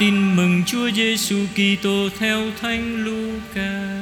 tin 0.00 0.36
mừng 0.36 0.62
Chúa 0.66 0.90
Giêsu 0.90 1.46
Kitô 1.54 2.08
theo 2.18 2.50
Thánh 2.60 3.04
Luca. 3.04 3.96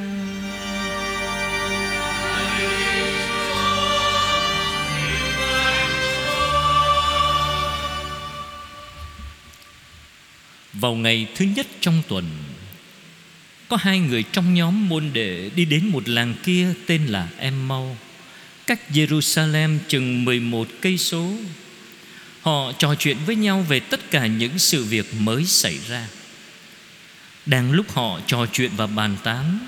Vào 10.73 10.95
ngày 10.95 11.27
thứ 11.35 11.45
nhất 11.57 11.67
trong 11.81 12.03
tuần, 12.09 12.25
Có 13.69 13.77
hai 13.81 13.99
người 13.99 14.25
trong 14.33 14.55
nhóm 14.55 14.89
môn 14.89 15.11
đệ 15.13 15.51
Đi 15.57 15.65
đến 15.65 15.87
một 15.87 16.09
làng 16.09 16.35
kia 16.43 16.75
tên 16.87 17.07
là 17.07 17.29
Emmau 17.39 17.97
Cách 18.67 18.81
Jerusalem 18.91 19.79
chừng 19.89 20.25
11 20.25 20.69
cây 20.81 20.99
số 20.99 21.33
Họ 22.49 22.73
trò 22.73 22.95
chuyện 22.95 23.17
với 23.27 23.37
nhau 23.37 23.65
về 23.69 23.81
tất 23.81 24.11
cả 24.11 24.27
những 24.27 24.59
sự 24.59 24.85
việc 24.85 25.15
mới 25.21 25.45
xảy 25.45 25.79
ra. 25.89 26.09
Đang 27.47 27.73
lúc 27.73 27.93
họ 27.93 28.21
trò 28.27 28.47
chuyện 28.53 28.71
và 28.77 28.87
bàn 28.87 29.17
tán, 29.23 29.59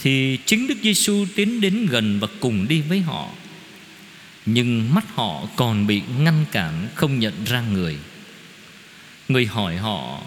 Thì 0.00 0.38
chính 0.46 0.66
Đức 0.66 0.74
Giêsu 0.82 1.26
tiến 1.34 1.60
đến 1.60 1.86
gần 1.86 2.20
và 2.20 2.28
cùng 2.40 2.68
đi 2.68 2.80
với 2.80 3.00
họ. 3.00 3.28
Nhưng 4.46 4.94
mắt 4.94 5.04
họ 5.14 5.48
còn 5.56 5.86
bị 5.86 6.02
ngăn 6.18 6.44
cản 6.52 6.88
không 6.94 7.18
nhận 7.18 7.44
ra 7.44 7.60
người. 7.60 7.96
Người 9.28 9.46
hỏi 9.46 9.76
họ, 9.76 10.20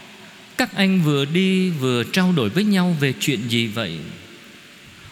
các 0.57 0.75
anh 0.75 1.01
vừa 1.01 1.25
đi 1.25 1.69
vừa 1.69 2.03
trao 2.03 2.31
đổi 2.31 2.49
với 2.49 2.63
nhau 2.63 2.95
về 2.99 3.13
chuyện 3.19 3.39
gì 3.49 3.67
vậy? 3.67 3.99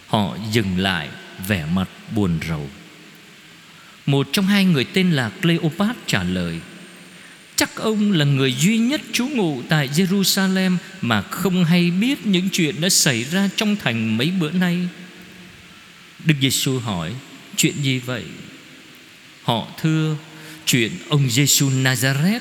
Họ 0.07 0.37
dừng 0.51 0.77
lại, 0.77 1.09
vẻ 1.47 1.65
mặt 1.73 1.89
buồn 2.15 2.39
rầu. 2.49 2.69
Một 4.05 4.27
trong 4.33 4.45
hai 4.45 4.65
người 4.65 4.83
tên 4.83 5.11
là 5.11 5.29
Cleopat 5.29 5.95
trả 6.07 6.23
lời 6.23 6.59
Chắc 7.55 7.75
ông 7.75 8.11
là 8.11 8.25
người 8.25 8.53
duy 8.53 8.77
nhất 8.77 9.01
trú 9.13 9.27
ngụ 9.27 9.61
tại 9.69 9.89
Jerusalem 9.95 10.77
Mà 11.01 11.21
không 11.21 11.65
hay 11.65 11.91
biết 11.91 12.25
những 12.25 12.49
chuyện 12.51 12.81
đã 12.81 12.89
xảy 12.89 13.23
ra 13.23 13.49
trong 13.55 13.75
thành 13.75 14.17
mấy 14.17 14.31
bữa 14.39 14.51
nay. 14.51 14.77
Đức 16.25 16.35
Giêsu 16.41 16.79
hỏi, 16.79 17.13
Chuyện 17.57 17.73
gì 17.81 17.99
vậy? 17.99 18.23
Họ 19.43 19.67
thưa, 19.81 20.15
Chuyện 20.65 20.91
ông 21.09 21.29
Giêsu 21.29 21.69
Nazareth, 21.69 22.39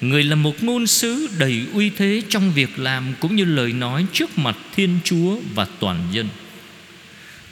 Người 0.00 0.24
là 0.24 0.34
một 0.34 0.62
ngôn 0.62 0.86
sứ 0.86 1.28
đầy 1.38 1.66
uy 1.74 1.90
thế 1.90 2.22
trong 2.28 2.52
việc 2.52 2.78
làm 2.78 3.14
cũng 3.20 3.36
như 3.36 3.44
lời 3.44 3.72
nói 3.72 4.06
trước 4.12 4.38
mặt 4.38 4.56
Thiên 4.76 4.98
Chúa 5.04 5.38
và 5.54 5.66
toàn 5.80 6.08
dân. 6.12 6.28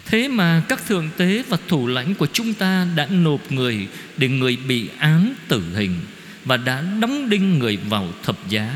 Thế 0.07 0.29
mà 0.29 0.63
các 0.69 0.87
thượng 0.87 1.11
tế 1.17 1.43
và 1.49 1.59
thủ 1.69 1.87
lãnh 1.87 2.15
của 2.15 2.27
chúng 2.33 2.55
ta 2.55 2.87
đã 2.97 3.07
nộp 3.07 3.53
người 3.53 3.87
để 4.17 4.29
người 4.29 4.57
bị 4.57 4.89
án 4.99 5.35
tử 5.49 5.63
hình 5.77 5.95
và 6.47 6.57
đã 6.57 6.85
đóng 7.01 7.31
đinh 7.31 7.59
người 7.59 7.77
vào 7.77 8.09
thập 8.23 8.49
giá. 8.49 8.75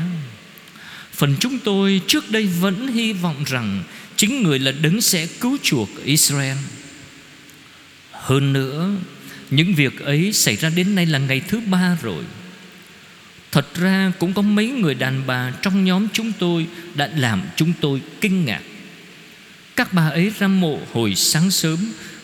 Phần 1.13 1.35
chúng 1.39 1.59
tôi 1.59 2.01
trước 2.07 2.31
đây 2.31 2.45
vẫn 2.45 2.87
hy 2.87 3.13
vọng 3.13 3.43
rằng 3.45 3.83
chính 4.15 4.43
người 4.43 4.59
là 4.59 4.71
đấng 4.71 5.01
sẽ 5.01 5.27
cứu 5.39 5.57
chuộc 5.63 5.89
Israel. 6.03 6.57
Hơn 8.11 8.53
nữa, 8.53 8.91
những 9.49 9.75
việc 9.75 9.99
ấy 9.99 10.33
xảy 10.33 10.55
ra 10.55 10.69
đến 10.69 10.95
nay 10.95 11.05
là 11.05 11.19
ngày 11.19 11.39
thứ 11.47 11.59
ba 11.59 11.97
rồi. 12.01 12.23
Thật 13.51 13.75
ra 13.75 14.11
cũng 14.19 14.33
có 14.33 14.41
mấy 14.41 14.67
người 14.67 14.95
đàn 14.95 15.27
bà 15.27 15.51
trong 15.61 15.85
nhóm 15.85 16.07
chúng 16.13 16.31
tôi 16.39 16.67
Đã 16.95 17.09
làm 17.15 17.41
chúng 17.55 17.73
tôi 17.81 18.01
kinh 18.21 18.45
ngạc 18.45 18.61
Các 19.75 19.93
bà 19.93 20.09
ấy 20.09 20.31
ra 20.39 20.47
mộ 20.47 20.79
hồi 20.93 21.15
sáng 21.15 21.51
sớm 21.51 21.77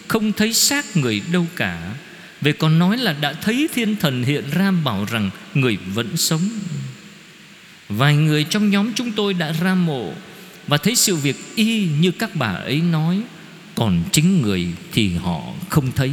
Không 0.07 0.33
thấy 0.33 0.53
xác 0.53 0.97
người 0.97 1.21
đâu 1.31 1.45
cả 1.55 1.93
về 2.41 2.51
còn 2.51 2.79
nói 2.79 2.97
là 2.97 3.13
đã 3.13 3.33
thấy 3.33 3.69
thiên 3.73 3.95
thần 3.95 4.23
hiện 4.23 4.43
ra 4.51 4.71
bảo 4.71 5.05
rằng 5.11 5.29
Người 5.53 5.77
vẫn 5.93 6.17
sống. 6.17 6.49
Vài 7.89 8.15
người 8.15 8.43
trong 8.43 8.69
nhóm 8.69 8.93
chúng 8.95 9.11
tôi 9.11 9.33
đã 9.33 9.51
ra 9.51 9.75
mộ 9.75 10.13
Và 10.67 10.77
thấy 10.77 10.95
sự 10.95 11.15
việc 11.15 11.35
y 11.55 11.89
như 11.99 12.11
các 12.11 12.35
bà 12.35 12.47
ấy 12.47 12.81
nói, 12.81 13.21
Còn 13.75 14.03
chính 14.11 14.41
người 14.41 14.67
thì 14.91 15.15
họ 15.15 15.41
không 15.69 15.91
thấy. 15.91 16.11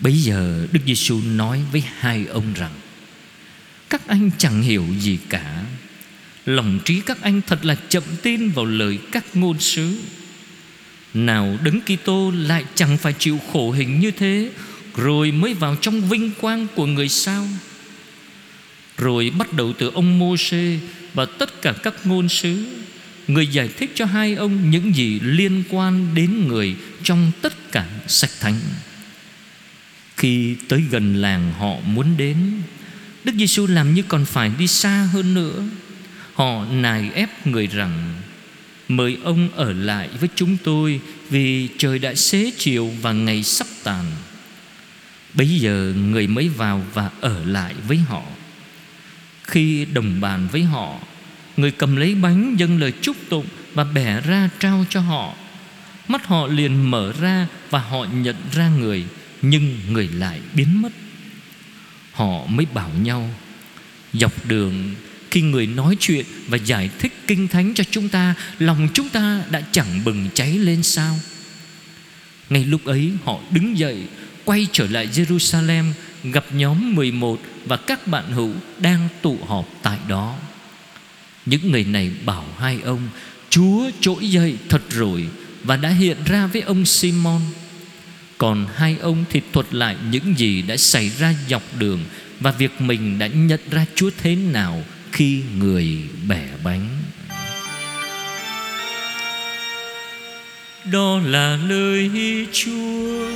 Bây 0.00 0.12
giờ 0.12 0.66
Đức 0.72 0.80
Giêsu 0.86 1.20
nói 1.20 1.60
với 1.72 1.84
hai 1.98 2.26
ông 2.26 2.52
rằng, 2.54 2.72
các 3.90 4.06
anh 4.06 4.30
chẳng 4.38 4.62
hiểu 4.62 4.84
gì 5.00 5.18
cả. 5.28 5.64
Lòng 6.46 6.78
trí 6.84 7.00
các 7.00 7.22
anh 7.22 7.40
thật 7.46 7.64
là 7.64 7.74
chậm 7.88 8.02
tin 8.22 8.50
vào 8.50 8.64
lời 8.64 8.98
các 9.12 9.24
ngôn 9.34 9.60
sứ. 9.60 9.98
Nào 11.14 11.58
đứng 11.62 11.80
Kitô 11.80 12.30
lại 12.30 12.64
chẳng 12.74 12.96
phải 12.96 13.12
chịu 13.12 13.40
khổ 13.52 13.70
hình 13.70 14.00
như 14.00 14.10
thế, 14.10 14.50
Rồi 14.96 15.32
mới 15.32 15.54
vào 15.54 15.76
trong 15.76 16.00
vinh 16.00 16.30
quang 16.40 16.66
của 16.74 16.86
người 16.86 17.08
sao? 17.08 17.48
Rồi 18.98 19.32
bắt 19.38 19.52
đầu 19.52 19.72
từ 19.78 19.90
ông 19.94 20.20
Mô-xê 20.20 20.78
Và 21.14 21.26
tất 21.38 21.62
cả 21.62 21.72
các 21.82 21.94
ngôn 22.06 22.28
sứ. 22.28 22.66
Người 23.28 23.46
giải 23.46 23.68
thích 23.68 23.92
cho 23.94 24.04
hai 24.04 24.34
ông 24.34 24.70
những 24.70 24.94
gì 24.94 25.20
liên 25.20 25.62
quan 25.70 26.14
đến 26.14 26.48
người 26.48 26.76
Trong 27.02 27.32
tất 27.42 27.72
cả 27.72 27.86
sách 28.06 28.30
thánh. 28.40 28.60
Khi 30.16 30.56
tới 30.68 30.82
gần 30.90 31.14
làng 31.16 31.52
họ 31.58 31.76
muốn 31.86 32.16
đến, 32.16 32.36
Đức 33.24 33.32
Giêsu 33.38 33.66
làm 33.66 33.94
như 33.94 34.02
còn 34.08 34.24
phải 34.24 34.50
đi 34.58 34.66
xa 34.66 35.08
hơn 35.12 35.34
nữa. 35.34 35.62
Họ 36.34 36.64
nài 36.64 37.10
ép 37.14 37.46
người 37.46 37.66
rằng 37.66 38.14
Mời 38.88 39.18
ông 39.24 39.48
ở 39.54 39.72
lại 39.72 40.08
với 40.20 40.28
chúng 40.34 40.56
tôi 40.64 41.00
Vì 41.30 41.68
trời 41.78 41.98
đã 41.98 42.14
xế 42.14 42.50
chiều 42.58 42.92
và 43.02 43.12
ngày 43.12 43.42
sắp 43.42 43.66
tàn. 43.84 44.04
Bây 45.34 45.48
giờ 45.48 45.92
người 45.96 46.26
mới 46.26 46.48
vào 46.48 46.82
và 46.94 47.10
ở 47.20 47.44
lại 47.44 47.74
với 47.88 47.96
họ. 47.96 48.22
Khi 49.42 49.84
đồng 49.84 50.20
bàn 50.20 50.48
với 50.52 50.62
họ, 50.62 50.98
Người 51.56 51.70
cầm 51.70 51.96
lấy 51.96 52.14
bánh 52.14 52.56
dâng 52.58 52.80
lời 52.80 52.92
chúc 53.00 53.16
tụng 53.28 53.46
Và 53.74 53.84
bẻ 53.84 54.20
ra 54.20 54.48
trao 54.58 54.84
cho 54.90 55.00
họ. 55.00 55.34
Mắt 56.08 56.26
họ 56.26 56.46
liền 56.46 56.90
mở 56.90 57.12
ra 57.20 57.46
Và 57.70 57.78
họ 57.78 58.04
nhận 58.04 58.36
ra 58.52 58.68
người, 58.68 59.04
Nhưng 59.42 59.78
người 59.90 60.08
lại 60.08 60.40
biến 60.54 60.82
mất. 60.82 60.92
Họ 62.12 62.46
mới 62.46 62.66
bảo 62.74 62.90
nhau, 63.02 63.30
Dọc 64.12 64.46
đường 64.46 64.94
khi 65.34 65.42
người 65.42 65.66
nói 65.66 65.96
chuyện 66.00 66.26
và 66.48 66.56
giải 66.56 66.90
thích 66.98 67.12
kinh 67.26 67.48
thánh 67.48 67.74
cho 67.74 67.84
chúng 67.90 68.08
ta, 68.08 68.34
Lòng 68.58 68.88
chúng 68.94 69.08
ta 69.08 69.42
đã 69.50 69.62
chẳng 69.72 70.04
bừng 70.04 70.28
cháy 70.34 70.58
lên 70.58 70.82
sao? 70.82 71.18
Ngay 72.50 72.64
lúc 72.64 72.84
ấy, 72.84 73.12
họ 73.24 73.38
đứng 73.50 73.78
dậy, 73.78 73.96
Quay 74.44 74.66
trở 74.72 74.86
lại 74.86 75.08
Jerusalem, 75.14 75.84
Gặp 76.24 76.44
nhóm 76.52 76.94
11 76.94 77.40
Và 77.64 77.76
các 77.76 78.06
bạn 78.06 78.32
hữu 78.32 78.52
đang 78.78 79.08
tụ 79.22 79.38
họp 79.46 79.68
tại 79.82 79.98
đó. 80.08 80.36
Những 81.46 81.70
người 81.70 81.84
này 81.84 82.10
bảo 82.24 82.46
hai 82.58 82.78
ông, 82.84 83.08
Chúa 83.50 83.90
trỗi 84.00 84.30
dậy 84.30 84.56
thật 84.68 84.82
rồi 84.90 85.28
Và 85.62 85.76
đã 85.76 85.88
hiện 85.88 86.16
ra 86.26 86.46
với 86.46 86.62
ông 86.62 86.86
Simon. 86.86 87.40
Còn 88.38 88.66
hai 88.74 88.96
ông 89.00 89.24
thì 89.30 89.40
thuật 89.52 89.74
lại 89.74 89.96
những 90.10 90.34
gì 90.38 90.62
đã 90.62 90.76
xảy 90.76 91.08
ra 91.08 91.34
dọc 91.48 91.62
đường 91.78 92.04
Và 92.40 92.50
việc 92.50 92.80
mình 92.80 93.18
đã 93.18 93.26
nhận 93.26 93.60
ra 93.70 93.86
Chúa 93.94 94.10
thế 94.22 94.36
nào 94.36 94.84
khi 95.14 95.42
người 95.58 95.98
bẻ 96.28 96.42
bánh. 96.64 96.88
Đó 100.84 101.20
là 101.24 101.58
lời 101.66 102.10
Chúa. 102.52 103.28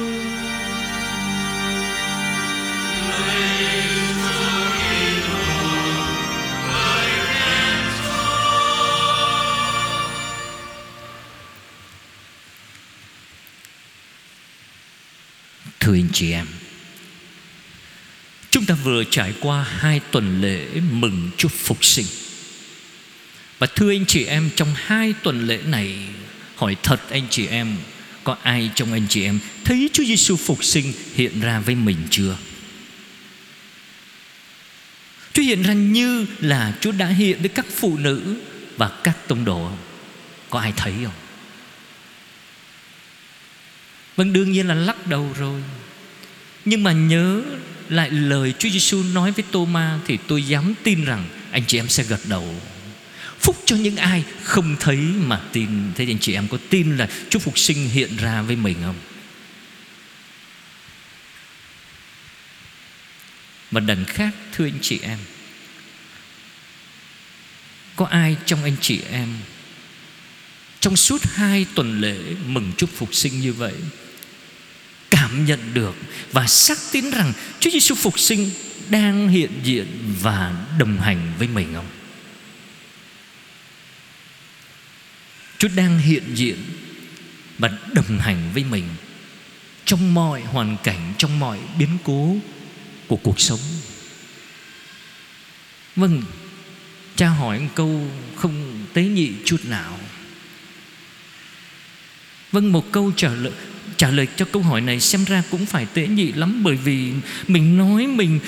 Thưa 15.80 15.94
anh 15.94 16.08
chị 16.12 16.32
em 16.32 16.46
ta 18.68 18.74
vừa 18.74 19.04
trải 19.04 19.34
qua 19.40 19.62
hai 19.62 20.00
tuần 20.10 20.40
lễ 20.40 20.66
mừng 20.90 21.30
chúc 21.36 21.52
phục 21.52 21.84
sinh. 21.84 22.06
Và 23.58 23.66
thưa 23.66 23.90
anh 23.90 24.06
chị 24.06 24.24
em, 24.24 24.50
Trong 24.56 24.68
hai 24.74 25.14
tuần 25.22 25.46
lễ 25.46 25.58
này, 25.66 25.98
Hỏi 26.56 26.76
thật 26.82 27.00
anh 27.10 27.26
chị 27.30 27.46
em, 27.46 27.76
Có 28.24 28.36
ai 28.42 28.70
trong 28.74 28.92
anh 28.92 29.06
chị 29.08 29.24
em 29.24 29.38
Thấy 29.64 29.90
Chúa 29.92 30.04
Giêsu 30.04 30.36
phục 30.36 30.64
sinh 30.64 30.92
hiện 31.14 31.40
ra 31.40 31.60
với 31.60 31.74
mình 31.74 31.96
chưa? 32.10 32.36
Chúa 35.32 35.42
hiện 35.42 35.62
ra 35.62 35.72
như 35.72 36.26
là 36.38 36.72
Chúa 36.80 36.92
đã 36.92 37.06
hiện 37.06 37.40
với 37.40 37.48
các 37.48 37.66
phụ 37.76 37.98
nữ 37.98 38.36
Và 38.76 38.88
các 39.04 39.28
tông 39.28 39.44
đồ. 39.44 39.70
Có 40.50 40.60
ai 40.60 40.72
thấy 40.76 40.92
không? 41.04 41.14
Vâng 44.16 44.32
đương 44.32 44.52
nhiên 44.52 44.68
là 44.68 44.74
lắc 44.74 45.06
đầu 45.06 45.34
rồi. 45.38 45.62
Nhưng 46.64 46.82
mà 46.82 46.92
nhớ 46.92 47.42
lại 47.88 48.10
lời 48.10 48.54
Chúa 48.58 48.68
Giêsu 48.68 49.02
nói 49.02 49.32
với 49.32 49.44
Tô-ma 49.50 49.98
Thì 50.06 50.18
tôi 50.26 50.42
dám 50.42 50.74
tin 50.82 51.04
rằng 51.04 51.28
anh 51.50 51.64
chị 51.66 51.78
em 51.78 51.88
sẽ 51.88 52.02
gật 52.02 52.20
đầu 52.28 52.54
Phúc 53.40 53.62
cho 53.66 53.76
những 53.76 53.96
ai 53.96 54.24
không 54.42 54.76
thấy 54.80 54.96
mà 54.96 55.40
tin 55.52 55.68
Thế 55.94 56.04
thì 56.06 56.12
anh 56.12 56.18
chị 56.18 56.34
em 56.34 56.48
có 56.48 56.58
tin 56.70 56.96
là 56.96 57.08
Chúa 57.30 57.38
Phục 57.38 57.58
sinh 57.58 57.88
hiện 57.88 58.16
ra 58.16 58.42
với 58.42 58.56
mình 58.56 58.76
không? 58.84 58.96
Và 63.70 63.80
đằng 63.80 64.04
khác, 64.04 64.34
thưa 64.52 64.64
anh 64.64 64.78
chị 64.82 64.98
em, 65.02 65.18
có 67.96 68.06
ai 68.06 68.36
trong 68.46 68.64
anh 68.64 68.76
chị 68.80 69.00
em 69.10 69.28
trong 70.80 70.96
suốt 70.96 71.22
hai 71.22 71.66
tuần 71.74 72.00
lễ 72.00 72.16
mừng 72.46 72.72
chúc 72.76 72.90
phục 72.94 73.14
sinh 73.14 73.40
như 73.40 73.52
vậy 73.52 73.74
cảm 75.10 75.44
nhận 75.44 75.74
được 75.74 75.94
và 76.32 76.46
xác 76.46 76.78
tín 76.92 77.10
rằng 77.10 77.32
Chúa 77.60 77.70
Giêsu 77.70 77.94
phục 77.94 78.18
sinh 78.18 78.50
đang 78.90 79.28
hiện 79.28 79.50
diện 79.62 79.86
và 80.22 80.66
đồng 80.78 81.00
hành 81.00 81.32
với 81.38 81.48
mình 81.48 81.68
không? 81.74 81.88
Chúa 85.58 85.68
đang 85.76 85.98
hiện 85.98 86.22
diện 86.34 86.56
và 87.58 87.70
đồng 87.94 88.18
hành 88.18 88.50
với 88.54 88.64
mình 88.64 88.84
trong 89.84 90.14
mọi 90.14 90.42
hoàn 90.42 90.76
cảnh, 90.84 91.14
trong 91.18 91.38
mọi 91.38 91.58
biến 91.78 91.98
cố 92.04 92.36
của 93.06 93.16
cuộc 93.16 93.40
sống. 93.40 93.60
Vâng, 95.96 96.22
cha 97.16 97.28
hỏi 97.28 97.60
một 97.60 97.68
câu 97.74 98.10
không 98.36 98.86
tế 98.94 99.02
nhị 99.02 99.30
chút 99.44 99.64
nào. 99.64 99.98
Vâng, 102.52 102.72
một 102.72 102.92
câu 102.92 103.12
trả 103.16 103.28
lời 103.28 103.52
trả 103.98 104.10
lời 104.10 104.26
cho 104.36 104.44
câu 104.44 104.62
hỏi 104.62 104.80
này 104.80 105.00
xem 105.00 105.24
ra 105.24 105.42
cũng 105.50 105.66
phải 105.66 105.86
tế 105.94 106.06
nhị 106.06 106.32
lắm, 106.32 106.62
bởi 106.62 106.76
vì 106.76 107.12
mình 107.48 107.78
nói 107.78 108.06
mình 108.06 108.40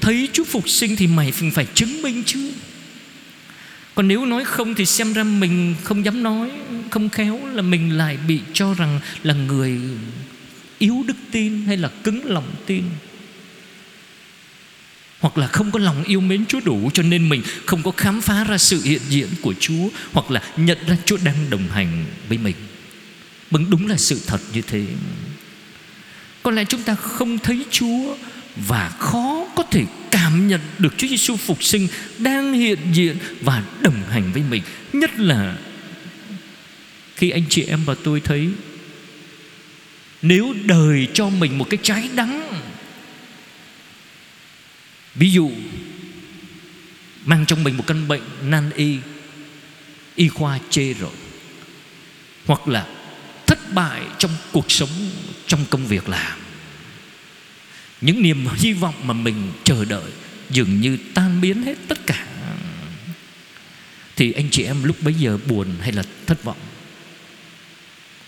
thấy 0.00 0.28
Chúa 0.32 0.44
phục 0.44 0.68
sinh 0.68 0.96
thì 0.96 1.06
mày 1.06 1.32
phải 1.52 1.66
chứng 1.74 2.02
minh 2.02 2.22
chứ. 2.26 2.52
Còn 3.94 4.08
nếu 4.08 4.26
nói 4.26 4.44
không 4.44 4.74
thì 4.74 4.86
xem 4.86 5.12
ra 5.12 5.24
mình 5.24 5.74
không 5.84 6.04
dám 6.04 6.22
nói, 6.22 6.50
Không 6.90 7.08
khéo 7.08 7.40
là 7.46 7.62
mình 7.62 7.96
lại 7.98 8.18
bị 8.28 8.40
cho 8.52 8.74
rằng 8.74 9.00
là 9.22 9.34
người 9.34 9.80
yếu 10.78 11.04
đức 11.06 11.16
tin 11.30 11.64
Hay 11.66 11.76
là 11.76 11.90
cứng 12.04 12.20
lòng 12.24 12.54
tin 12.66 12.82
hoặc 15.20 15.38
là 15.38 15.46
không 15.46 15.70
có 15.70 15.78
lòng 15.78 16.04
yêu 16.04 16.20
mến 16.20 16.46
Chúa 16.46 16.60
đủ 16.64 16.90
Cho 16.94 17.02
nên 17.02 17.28
mình 17.28 17.42
không 17.66 17.82
có 17.82 17.90
khám 17.90 18.20
phá 18.20 18.44
ra 18.44 18.58
sự 18.58 18.82
hiện 18.84 19.02
diện 19.08 19.28
của 19.42 19.54
Chúa, 19.60 19.88
Hoặc 20.12 20.30
là 20.30 20.42
nhận 20.56 20.78
ra 20.88 20.96
Chúa 21.04 21.16
đang 21.24 21.50
đồng 21.50 21.68
hành 21.68 22.04
với 22.28 22.38
mình 22.38 22.54
Vâng 23.50 23.70
đúng 23.70 23.86
là 23.86 23.96
sự 23.96 24.20
thật 24.26 24.40
như 24.52 24.62
thế. 24.62 24.86
Có 26.42 26.50
lẽ 26.50 26.64
chúng 26.64 26.82
ta 26.82 26.94
không 26.94 27.38
thấy 27.38 27.64
Chúa 27.70 28.16
Và 28.56 28.88
khó 28.88 29.46
có 29.56 29.62
thể 29.62 29.84
cảm 30.10 30.48
nhận 30.48 30.60
được 30.78 30.94
Chúa 30.96 31.06
Giêsu 31.06 31.36
phục 31.36 31.62
sinh 31.62 31.88
Đang 32.18 32.52
hiện 32.52 32.78
diện 32.92 33.16
và 33.40 33.62
đồng 33.80 34.02
hành 34.10 34.32
với 34.32 34.42
mình. 34.50 34.62
Nhất 34.92 35.18
là 35.18 35.56
Khi 37.16 37.30
anh 37.30 37.44
chị 37.48 37.62
em 37.62 37.84
và 37.84 37.94
tôi 38.04 38.20
thấy 38.20 38.48
Nếu 40.22 40.54
đời 40.64 41.08
cho 41.14 41.28
mình 41.28 41.58
một 41.58 41.66
cái 41.70 41.78
trái 41.82 42.08
đắng, 42.14 42.62
Ví 45.14 45.30
dụ 45.30 45.50
Mang 47.24 47.46
trong 47.46 47.64
mình 47.64 47.76
một 47.76 47.86
căn 47.86 48.08
bệnh 48.08 48.22
nan 48.42 48.70
y 48.76 48.98
Y 50.16 50.28
khoa 50.28 50.58
chê 50.70 50.92
rồi, 50.92 51.12
Hoặc 52.46 52.68
là 52.68 52.86
thất 53.68 53.74
bại 53.74 54.02
trong 54.18 54.30
cuộc 54.52 54.70
sống, 54.70 54.88
Trong 55.46 55.64
công 55.70 55.86
việc 55.86 56.08
làm. 56.08 56.38
Những 58.00 58.22
niềm 58.22 58.46
hy 58.56 58.72
vọng 58.72 58.94
mà 59.02 59.14
mình 59.14 59.52
chờ 59.64 59.84
đợi 59.84 60.10
Dường 60.50 60.80
như 60.80 60.98
tan 61.14 61.40
biến 61.40 61.62
hết 61.62 61.74
tất 61.88 62.06
cả. 62.06 62.26
Thì 64.16 64.32
anh 64.32 64.50
chị 64.50 64.62
em 64.64 64.84
lúc 64.84 64.96
bấy 65.02 65.14
giờ 65.14 65.38
buồn 65.46 65.66
hay 65.80 65.92
là 65.92 66.02
thất 66.26 66.44
vọng? 66.44 66.56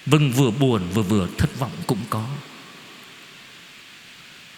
Vâng 0.07 0.33
vừa 0.33 0.51
buồn 0.51 0.83
vừa 0.95 1.03
vừa 1.03 1.29
thất 1.39 1.59
vọng 1.59 1.73
cũng 1.87 1.99
có. 2.11 2.29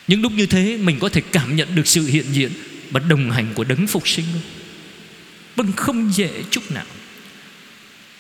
Những 0.09 0.23
lúc 0.23 0.33
như 0.33 0.47
thế, 0.47 0.77
mình 0.77 0.99
có 0.99 1.09
thể 1.09 1.21
cảm 1.33 1.57
nhận 1.57 1.75
được 1.75 1.87
sự 1.87 2.07
hiện 2.07 2.27
diện 2.33 2.53
và 2.91 3.01
đồng 3.01 3.31
hành 3.31 3.55
của 3.55 3.65
đấng 3.65 3.87
phục 3.87 4.09
sinh. 4.09 4.27
Vâng 5.57 5.73
không 5.73 6.15
dễ 6.15 6.43
chút 6.51 6.71
nào. 6.71 6.87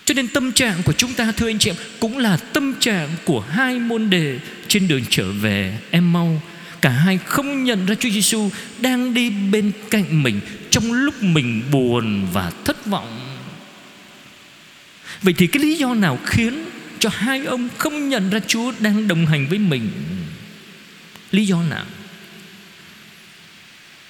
Cho 0.04 0.14
nên 0.14 0.28
tâm 0.28 0.52
trạng 0.52 0.82
của 0.82 0.92
chúng 0.92 1.14
ta, 1.14 1.32
thưa 1.32 1.48
anh 1.48 1.58
chị 1.58 1.70
em, 1.70 1.76
Cũng 2.00 2.18
là 2.18 2.36
tâm 2.36 2.74
trạng 2.80 3.08
của 3.24 3.40
hai 3.40 3.78
môn 3.78 4.10
đề 4.10 4.38
trên 4.68 4.88
đường 4.88 5.02
trở 5.10 5.32
về. 5.32 5.78
Em 5.90 6.12
mau, 6.12 6.42
Cả 6.80 6.90
hai 6.90 7.18
không 7.18 7.64
nhận 7.64 7.86
ra 7.86 7.94
Chúa 7.94 8.10
Giêsu 8.10 8.50
đang 8.78 9.14
đi 9.14 9.30
bên 9.30 9.72
cạnh 9.90 10.22
mình 10.22 10.40
Trong 10.70 10.92
lúc 10.92 11.22
mình 11.22 11.62
buồn 11.70 12.26
và 12.32 12.52
thất 12.64 12.86
vọng. 12.86 13.38
Vậy 15.22 15.34
thì 15.38 15.46
cái 15.46 15.62
lý 15.62 15.74
do 15.74 15.94
nào 15.94 16.18
khiến 16.26 16.64
cho 16.98 17.10
hai 17.12 17.44
ông 17.44 17.68
không 17.78 18.08
nhận 18.08 18.30
ra 18.30 18.40
Chúa 18.46 18.72
đang 18.78 19.08
đồng 19.08 19.26
hành 19.26 19.48
với 19.48 19.58
mình? 19.58 19.90
Lý 21.30 21.46
do 21.46 21.62
nào? 21.62 21.84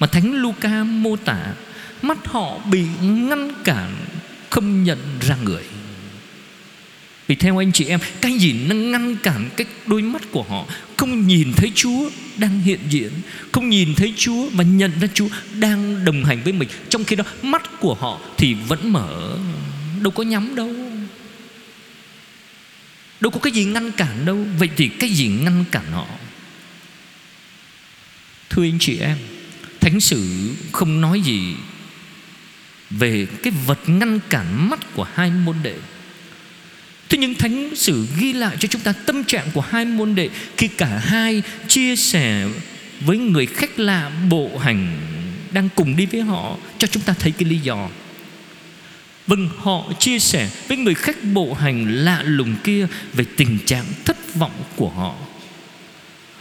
Mà 0.00 0.06
Thánh 0.06 0.35
Luca 0.35 0.85
mô 0.85 1.17
tả, 1.17 1.55
Mắt 2.03 2.19
họ 2.25 2.59
bị 2.59 2.85
ngăn 3.03 3.53
cản, 3.65 3.95
Không 4.50 4.85
nhận 4.85 4.99
ra 5.21 5.37
người. 5.45 5.62
Thì 7.32 7.37
theo 7.37 7.61
anh 7.61 7.73
chị 7.73 7.84
em, 7.84 8.00
Cái 8.20 8.32
gì 8.38 8.52
nó 8.52 8.75
ngăn 8.75 9.17
cản 9.17 9.50
cái 9.56 9.67
đôi 9.87 10.02
mắt 10.02 10.23
của 10.31 10.43
họ? 10.43 10.67
Không 10.96 11.26
nhìn 11.26 11.52
thấy 11.56 11.73
Chúa 11.75 12.11
đang 12.37 12.61
hiện 12.61 12.81
diện, 12.88 13.11
Không 13.52 13.69
nhìn 13.69 13.94
thấy 13.94 14.14
Chúa 14.17 14.49
Và 14.50 14.64
nhận 14.64 14.93
ra 15.00 15.08
Chúa 15.14 15.29
đang 15.58 16.05
đồng 16.05 16.25
hành 16.25 16.43
với 16.44 16.52
mình. 16.52 16.69
Trong 16.88 17.05
khi 17.05 17.17
đó, 17.17 17.25
mắt 17.43 17.81
của 17.81 17.94
họ 17.94 18.20
thì 18.38 18.55
vẫn 18.55 18.93
mở. 18.93 19.38
Đâu 20.00 20.11
có 20.11 20.23
nhắm 20.23 20.55
đâu. 20.55 20.75
Đâu 23.20 23.31
có 23.31 23.40
cái 23.40 23.52
gì 23.52 23.64
ngăn 23.64 23.93
cản 23.93 24.25
đâu. 24.25 24.46
Vậy 24.58 24.69
thì 24.76 24.88
cái 24.88 25.11
gì 25.11 25.28
ngăn 25.28 25.64
cản 25.70 25.93
họ? 25.93 26.06
Thưa 28.50 28.62
anh 28.62 28.78
chị 28.81 28.99
em, 28.99 29.19
Thánh 29.81 30.00
sử 30.00 30.50
không 30.73 31.00
nói 31.00 31.20
gì 31.20 31.55
Về 32.90 33.26
cái 33.43 33.52
vật 33.67 33.78
ngăn 33.87 34.20
cản 34.31 34.70
mắt 34.70 34.94
của 34.94 35.06
hai 35.14 35.31
môn 35.31 35.56
đệ. 35.62 35.76
Thế 37.12 37.19
nhưng 37.19 37.35
Thánh 37.35 37.76
sử 37.76 38.06
ghi 38.19 38.32
lại 38.32 38.56
cho 38.61 38.69
chúng 38.69 38.81
ta 38.81 38.93
tâm 38.93 39.25
trạng 39.25 39.47
của 39.55 39.61
hai 39.61 39.85
môn 39.85 40.14
đệ 40.14 40.29
Khi 40.56 40.69
cả 40.69 40.87
hai 40.87 41.43
chia 41.69 41.97
sẻ 41.97 42.47
với 43.00 43.19
người 43.19 43.47
khách 43.47 43.79
lạ 43.79 44.11
bộ 44.31 44.59
hành 44.59 45.00
Đang 45.50 45.69
cùng 45.75 45.97
đi 45.97 46.06
với 46.06 46.20
họ. 46.20 46.56
Cho 46.79 46.87
chúng 46.87 47.03
ta 47.03 47.14
thấy 47.19 47.32
cái 47.32 47.49
lý 47.49 47.59
do. 47.59 47.88
Vâng 49.26 49.49
họ 49.59 49.85
chia 49.99 50.19
sẻ 50.19 50.50
với 50.69 50.76
người 50.76 50.94
khách 50.94 51.25
bộ 51.35 51.55
hành 51.55 52.05
lạ 52.05 52.23
lùng 52.23 52.55
kia 52.64 52.87
Về 53.12 53.25
tình 53.37 53.59
trạng 53.67 53.85
thất 54.05 54.35
vọng 54.35 54.64
của 54.76 54.88
họ. 54.88 55.14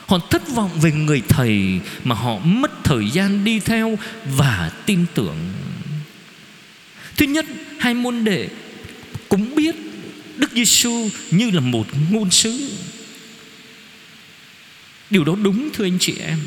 Họ 0.07 0.19
thất 0.29 0.49
vọng 0.49 0.71
về 0.81 0.91
người 0.91 1.21
thầy 1.27 1.79
mà 2.03 2.15
họ 2.15 2.37
mất 2.37 2.83
thời 2.83 3.09
gian 3.09 3.43
đi 3.43 3.59
theo 3.59 3.97
và 4.37 4.71
tin 4.85 5.05
tưởng. 5.13 5.37
Thứ 7.17 7.25
nhất, 7.25 7.45
hai 7.79 7.93
môn 7.93 8.23
đệ 8.23 8.47
Đức 10.51 10.57
Giêsu 10.57 11.09
như 11.31 11.51
là 11.51 11.59
một 11.59 11.87
ngôn 12.11 12.31
sứ. 12.31 12.69
Điều 15.09 15.23
đó 15.23 15.35
đúng, 15.43 15.69
thưa 15.73 15.85
anh 15.85 15.97
chị 15.99 16.13
em. 16.25 16.39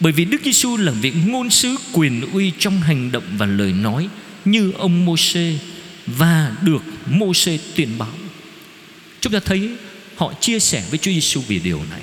Bởi 0.00 0.12
vì 0.12 0.24
Đức 0.24 0.40
Giêsu 0.44 0.76
là 0.76 0.92
vị 0.92 1.12
ngôn 1.26 1.50
sứ 1.50 1.76
quyền 1.92 2.20
uy 2.32 2.52
trong 2.58 2.80
hành 2.80 3.12
động 3.12 3.24
và 3.38 3.46
lời 3.46 3.72
nói 3.72 4.08
như 4.44 4.72
ông 4.78 5.04
Môsê 5.04 5.58
và 6.06 6.56
được 6.62 6.82
Môsê 7.06 7.58
tuyên 7.76 7.88
báo. 7.98 8.14
Chúng 9.20 9.32
ta 9.32 9.40
thấy 9.40 9.70
họ 10.16 10.32
chia 10.40 10.58
sẻ 10.58 10.84
với 10.90 10.98
Chúa 10.98 11.12
Giêsu 11.12 11.40
về 11.48 11.58
điều 11.64 11.84
này. 11.90 12.02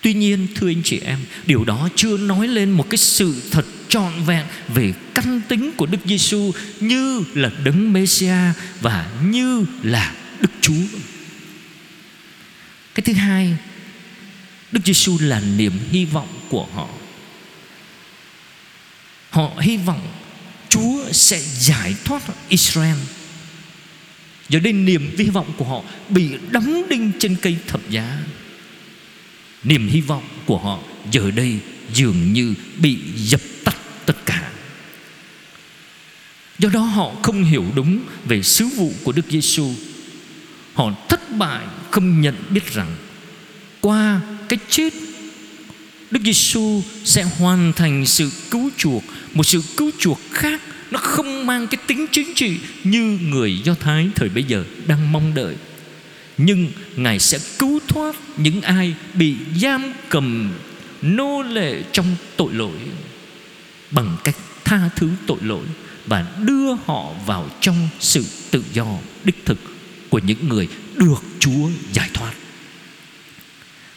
Tuy 0.00 0.14
nhiên, 0.14 0.46
thưa 0.54 0.68
anh 0.68 0.82
chị 0.84 1.00
em, 1.04 1.18
Điều 1.46 1.64
đó 1.64 1.88
chưa 1.96 2.16
nói 2.16 2.48
lên 2.48 2.70
một 2.70 2.90
cái 2.90 2.98
sự 2.98 3.34
thật 3.50 3.64
trọn 3.92 4.12
vẹn 4.26 4.46
Về 4.74 4.92
căn 5.14 5.40
tính 5.48 5.70
của 5.76 5.86
Đức 5.86 5.98
Giêsu 6.04 6.52
Như 6.80 7.24
là 7.34 7.50
đấng 7.64 7.92
Messia 7.92 8.36
Và 8.80 9.10
như 9.22 9.66
là 9.82 10.14
Đức 10.40 10.50
Chúa. 10.60 10.98
Cái 12.94 13.02
thứ 13.02 13.12
hai, 13.12 13.56
Đức 14.72 14.80
Giêsu 14.84 15.18
là 15.20 15.40
niềm 15.56 15.72
hy 15.90 16.04
vọng 16.04 16.28
của 16.48 16.66
họ. 16.74 16.88
Họ 19.30 19.50
hy 19.60 19.76
vọng 19.76 20.12
Chúa 20.68 21.12
sẽ 21.12 21.40
giải 21.40 21.94
thoát 22.04 22.22
Israel. 22.48 22.96
Giờ 24.48 24.58
đây 24.58 24.72
niềm 24.72 25.14
hy 25.18 25.24
vọng 25.24 25.52
của 25.56 25.64
họ 25.64 25.82
Bị 26.08 26.30
đóng 26.50 26.82
đinh 26.90 27.12
trên 27.18 27.36
cây 27.42 27.56
thập 27.66 27.90
giá. 27.90 28.18
Niềm 29.64 29.88
hy 29.88 30.00
vọng 30.00 30.28
của 30.46 30.58
họ 30.58 30.78
giờ 31.10 31.30
đây 31.30 31.58
dường 31.94 32.32
như 32.32 32.54
bị 32.78 32.98
dập 33.16 33.40
tắt 33.64 33.76
tất 34.06 34.16
cả 34.26 34.52
Do 36.62 36.68
đó 36.68 36.80
họ 36.80 37.12
không 37.22 37.44
hiểu 37.44 37.64
đúng 37.74 37.98
về 38.24 38.42
sứ 38.42 38.66
vụ 38.66 38.92
của 39.04 39.12
Đức 39.12 39.22
Giêsu. 39.30 39.70
Họ 40.74 40.92
thất 41.08 41.36
bại 41.36 41.64
không 41.90 42.20
nhận 42.20 42.34
biết 42.50 42.72
rằng 42.72 42.96
qua 43.80 44.20
cái 44.48 44.58
chết 44.68 44.92
Đức 46.10 46.20
Giêsu 46.24 46.82
sẽ 47.04 47.22
hoàn 47.22 47.72
thành 47.72 48.06
sự 48.06 48.30
cứu 48.50 48.70
chuộc, 48.76 49.02
một 49.34 49.42
sự 49.44 49.62
cứu 49.76 49.90
chuộc 49.98 50.20
khác. 50.30 50.60
Nó 50.90 50.98
không 50.98 51.46
mang 51.46 51.66
cái 51.66 51.78
tính 51.86 52.06
chính 52.12 52.34
trị 52.34 52.58
như 52.84 53.18
người 53.22 53.60
Do 53.64 53.74
Thái 53.74 54.08
thời 54.14 54.28
bấy 54.28 54.44
giờ 54.44 54.64
đang 54.86 55.12
mong 55.12 55.34
đợi. 55.34 55.56
Nhưng 56.38 56.68
ngài 56.96 57.18
sẽ 57.18 57.38
cứu 57.58 57.80
thoát 57.88 58.16
những 58.36 58.60
ai 58.60 58.94
bị 59.14 59.34
giam 59.62 59.92
cầm 60.08 60.50
nô 61.02 61.42
lệ 61.42 61.82
trong 61.92 62.16
tội 62.36 62.52
lỗi 62.52 62.76
bằng 63.90 64.16
cách 64.24 64.36
tha 64.64 64.90
thứ 64.96 65.10
tội 65.26 65.38
lỗi 65.42 65.64
và 66.06 66.26
đưa 66.38 66.74
họ 66.86 67.12
vào 67.26 67.48
trong 67.60 67.88
sự 68.00 68.24
tự 68.50 68.64
do 68.72 68.86
đích 69.24 69.46
thực 69.46 69.58
của 70.10 70.18
những 70.18 70.48
người 70.48 70.68
được 70.96 71.22
Chúa 71.38 71.68
giải 71.92 72.10
thoát. 72.14 72.32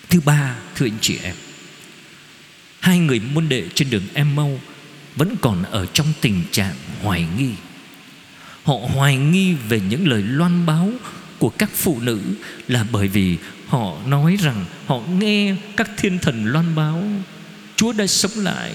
Thứ 0.09 0.19
ba, 0.25 0.55
thưa 0.75 0.85
anh 0.85 0.97
chị 1.01 1.17
em, 1.23 1.35
hai 2.79 2.99
người 2.99 3.19
môn 3.19 3.49
đệ 3.49 3.63
trên 3.75 3.89
đường 3.89 4.03
Emmaus 4.13 4.59
vẫn 5.15 5.35
còn 5.41 5.63
ở 5.63 5.85
trong 5.85 6.07
tình 6.21 6.43
trạng 6.51 6.75
hoài 7.01 7.25
nghi. 7.37 7.51
Họ 8.63 8.73
hoài 8.73 9.17
nghi 9.17 9.53
về 9.69 9.81
những 9.89 10.07
lời 10.07 10.21
loan 10.21 10.65
báo 10.65 10.91
của 11.39 11.49
các 11.49 11.69
phụ 11.73 11.99
nữ 12.01 12.21
là 12.67 12.85
bởi 12.91 13.07
vì 13.07 13.37
họ 13.67 13.97
nói 14.05 14.37
rằng 14.41 14.65
họ 14.87 14.99
nghe 15.19 15.55
các 15.77 15.91
thiên 15.97 16.19
thần 16.19 16.45
loan 16.45 16.75
báo 16.75 17.03
Chúa 17.75 17.93
đã 17.93 18.07
sống 18.07 18.31
lại 18.35 18.73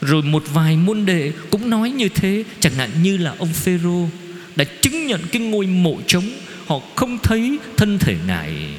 rồi 0.00 0.22
một 0.22 0.44
vài 0.52 0.76
môn 0.76 1.06
đệ 1.06 1.32
cũng 1.50 1.70
nói 1.70 1.90
như 1.90 2.08
thế. 2.08 2.44
Chẳng 2.60 2.74
hạn 2.74 2.90
như 3.02 3.16
là 3.16 3.34
ông 3.38 3.52
Phêrô 3.52 4.08
đã 4.56 4.64
chứng 4.64 5.06
nhận 5.06 5.20
cái 5.32 5.42
ngôi 5.42 5.66
mộ 5.66 6.00
trống. 6.06 6.30
Họ 6.66 6.80
không 6.96 7.18
thấy 7.22 7.58
thân 7.76 7.98
thể 7.98 8.16
ngài. 8.26 8.74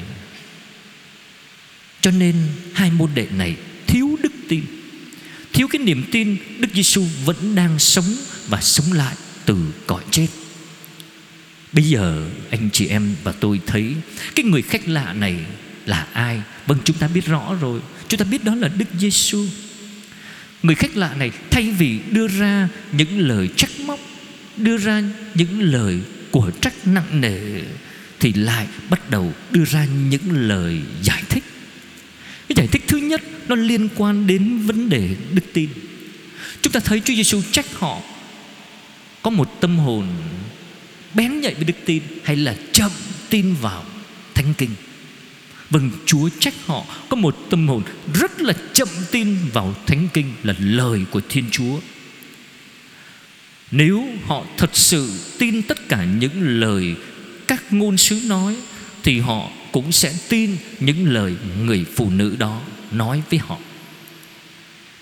Cho 2.00 2.10
nên 2.10 2.34
hai 2.72 2.90
môn 2.90 3.10
đệ 3.14 3.26
này 3.36 3.56
thiếu 3.86 4.18
đức 4.22 4.32
tin. 4.48 4.62
Thiếu 5.52 5.68
cái 5.68 5.82
niềm 5.82 6.04
tin 6.12 6.36
Đức 6.58 6.68
Giêsu 6.74 7.04
vẫn 7.24 7.54
đang 7.54 7.78
sống 7.78 8.16
và 8.48 8.60
sống 8.60 8.92
lại 8.92 9.14
từ 9.46 9.56
cõi 9.86 10.02
chết. 10.10 10.26
Bây 11.72 11.84
giờ 11.84 12.28
anh 12.50 12.70
chị 12.72 12.86
em 12.86 13.14
và 13.24 13.32
tôi 13.32 13.60
thấy 13.66 13.94
Cái 14.34 14.44
người 14.44 14.62
khách 14.62 14.88
lạ 14.88 15.12
này 15.12 15.36
là 15.86 16.06
ai? 16.12 16.42
Vâng 16.66 16.78
chúng 16.84 16.96
ta 16.96 17.08
biết 17.08 17.26
rõ 17.26 17.54
rồi. 17.60 17.80
Chúng 18.08 18.18
ta 18.18 18.24
biết 18.24 18.44
đó 18.44 18.54
là 18.54 18.68
Đức 18.68 18.84
Giêsu 18.98 19.46
Người 20.62 20.74
khách 20.74 20.96
lạ 20.96 21.14
này 21.14 21.30
thay 21.50 21.70
vì 21.78 22.00
đưa 22.10 22.28
ra 22.28 22.68
những 22.92 23.18
lời 23.18 23.48
trách 23.56 23.70
móc, 23.86 24.00
Đưa 24.56 24.76
ra 24.76 25.02
những 25.34 25.60
lời 25.60 26.00
của 26.30 26.50
trách 26.60 26.86
nặng 26.86 27.20
nề, 27.20 27.60
Thì 28.20 28.32
lại 28.32 28.66
bắt 28.90 29.10
đầu 29.10 29.32
đưa 29.50 29.64
ra 29.64 29.86
những 30.10 30.48
lời 30.48 30.80
giải 31.02 31.22
thích. 31.28 31.44
Cái 32.48 32.56
giải 32.56 32.66
thích 32.66 32.82
thứ 32.88 32.98
nhất 32.98 33.22
Nó 33.48 33.54
liên 33.54 33.88
quan 33.96 34.26
đến 34.26 34.58
vấn 34.58 34.88
đề 34.88 35.16
đức 35.32 35.44
tin. 35.52 35.68
Chúng 36.62 36.72
ta 36.72 36.80
thấy 36.80 37.00
Chúa 37.04 37.14
Giêsu 37.14 37.42
trách 37.52 37.66
họ 37.74 38.00
Có 39.22 39.30
một 39.30 39.60
tâm 39.60 39.78
hồn 39.78 40.06
bén 41.14 41.40
nhạy 41.40 41.54
với 41.54 41.64
đức 41.64 41.74
tin 41.84 42.02
hay 42.24 42.36
là 42.36 42.54
chậm 42.72 42.90
tin 43.30 43.54
vào 43.60 43.84
thánh 44.34 44.54
kinh 44.58 44.70
vâng 45.72 45.90
chúa 46.06 46.28
trách 46.38 46.54
họ. 46.66 46.84
Có 47.08 47.16
một 47.16 47.36
tâm 47.50 47.68
hồn 47.68 47.82
rất 48.14 48.40
là 48.40 48.54
chậm 48.72 48.88
tin 49.10 49.36
vào 49.52 49.74
thánh 49.86 50.08
kinh 50.12 50.32
là 50.42 50.54
lời 50.58 51.00
của 51.10 51.20
thiên 51.28 51.44
chúa. 51.50 51.80
Nếu 53.70 54.04
họ 54.26 54.44
thật 54.56 54.70
sự 54.76 55.12
tin 55.38 55.62
tất 55.62 55.88
cả 55.88 56.04
những 56.04 56.60
lời 56.60 56.94
các 57.48 57.72
ngôn 57.72 57.96
sứ 57.96 58.20
nói, 58.26 58.56
thì 59.02 59.20
họ 59.20 59.48
cũng 59.72 59.92
sẽ 59.92 60.14
tin 60.28 60.56
những 60.80 61.12
lời 61.12 61.34
người 61.62 61.84
phụ 61.96 62.10
nữ 62.10 62.36
đó 62.38 62.60
nói 62.90 63.22
với 63.30 63.38
họ. 63.38 63.58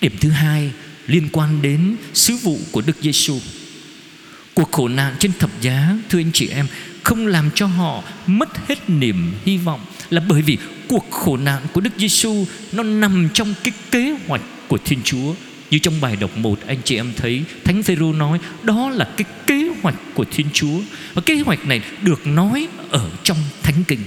Điểm 0.01 0.17
thứ 0.19 0.29
hai 0.29 0.71
liên 1.07 1.29
quan 1.31 1.61
đến 1.61 1.95
sứ 2.13 2.35
vụ 2.35 2.59
của 2.71 2.81
đức 2.81 2.97
giêsu 3.01 3.39
Cuộc 4.53 4.71
khổ 4.71 4.87
nạn 4.87 5.15
trên 5.19 5.31
thập 5.39 5.61
giá, 5.61 5.97
Thưa 6.09 6.19
anh 6.19 6.31
chị 6.33 6.47
em, 6.47 6.67
Không 7.03 7.27
làm 7.27 7.49
cho 7.55 7.65
họ 7.65 8.03
mất 8.27 8.67
hết 8.67 8.89
niềm 8.89 9.33
hy 9.45 9.57
vọng 9.57 9.85
là 10.11 10.21
bởi 10.27 10.41
vì 10.41 10.57
cuộc 10.87 11.11
khổ 11.11 11.37
nạn 11.37 11.61
của 11.73 11.81
Đức 11.81 11.89
Giêsu 11.97 12.45
Nó 12.71 12.83
nằm 12.83 13.29
trong 13.33 13.53
cái 13.63 13.73
kế 13.91 14.15
hoạch 14.27 14.41
của 14.67 14.77
Thiên 14.85 14.99
Chúa. 15.03 15.33
Như 15.71 15.79
trong 15.79 16.01
bài 16.01 16.15
đọc 16.15 16.37
1 16.37 16.59
anh 16.67 16.77
chị 16.85 16.95
em 16.95 17.13
thấy 17.17 17.43
Thánh 17.63 17.83
Phêrô 17.83 18.13
nói, 18.13 18.39
Đó 18.63 18.89
là 18.89 19.09
cái 19.17 19.25
kế 19.47 19.69
hoạch 19.81 19.95
của 20.13 20.25
Thiên 20.31 20.47
Chúa. 20.53 20.79
Và 21.13 21.21
kế 21.21 21.35
hoạch 21.35 21.65
này 21.65 21.81
được 22.01 22.27
nói 22.27 22.67
ở 22.89 23.09
trong 23.23 23.37
Thánh 23.63 23.83
Kinh. 23.87 23.99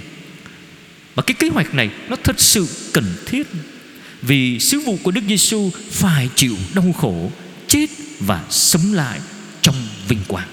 Và 1.15 1.23
cái 1.23 1.35
kế 1.35 1.49
hoạch 1.49 1.75
này 1.75 1.91
nó 2.09 2.17
thật 2.25 2.41
sự 2.41 2.69
cần 2.93 3.05
thiết, 3.27 3.47
Vì 4.23 4.59
sứ 4.59 4.81
vụ 4.81 4.99
của 5.03 5.11
Đức 5.11 5.25
Giêsu 5.29 5.71
phải 5.91 6.29
chịu 6.35 6.57
đau 6.75 6.93
khổ, 6.93 7.31
Chết 7.69 7.87
và 8.21 8.45
sống 8.51 8.93
lại 8.93 9.21
trong 9.63 9.77
vinh 10.09 10.21
quang. 10.29 10.49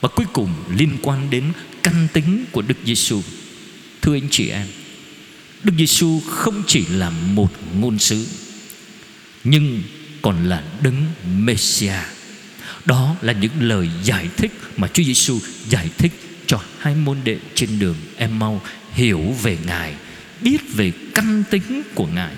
Và 0.00 0.08
cuối 0.08 0.26
cùng 0.32 0.54
liên 0.76 0.96
quan 1.02 1.30
đến 1.30 1.44
căn 1.82 2.08
tính 2.12 2.44
của 2.52 2.62
Đức 2.62 2.76
Giêsu 2.84 3.22
thưa 4.02 4.14
anh 4.14 4.28
chị 4.30 4.48
em, 4.48 4.66
Đức 5.64 5.72
Giêsu 5.78 6.20
không 6.20 6.62
chỉ 6.66 6.86
là 6.86 7.10
một 7.10 7.50
ngôn 7.80 7.98
sứ, 7.98 8.26
nhưng 9.44 9.82
còn 10.22 10.48
là 10.48 10.62
đấng 10.82 11.04
messiah. 11.38 12.06
đó 12.84 13.16
là 13.20 13.32
những 13.32 13.52
lời 13.60 13.88
giải 14.04 14.28
thích 14.36 14.52
mà 14.76 14.88
Chúa 14.88 15.02
Giêsu 15.02 15.38
giải 15.68 15.88
thích 15.98 16.12
cho 16.46 16.60
hai 16.78 16.94
môn 16.94 17.18
đệ 17.24 17.38
trên 17.54 17.78
đường 17.78 17.96
em 18.16 18.38
mau 18.38 18.62
hiểu 18.92 19.34
về 19.42 19.58
Ngài, 19.66 19.94
biết 20.40 20.74
về 20.74 20.92
căn 21.14 21.44
tính 21.50 21.82
của 21.94 22.06
Ngài 22.06 22.34